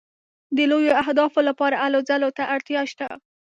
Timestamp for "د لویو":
0.57-0.97